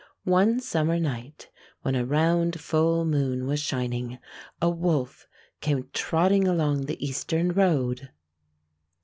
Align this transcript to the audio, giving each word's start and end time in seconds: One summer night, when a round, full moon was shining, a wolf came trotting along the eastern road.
One 0.25 0.59
summer 0.59 0.99
night, 0.99 1.51
when 1.83 1.93
a 1.93 2.07
round, 2.07 2.59
full 2.59 3.05
moon 3.05 3.45
was 3.45 3.59
shining, 3.59 4.17
a 4.59 4.67
wolf 4.67 5.27
came 5.59 5.89
trotting 5.93 6.47
along 6.47 6.87
the 6.87 7.05
eastern 7.07 7.51
road. 7.51 8.09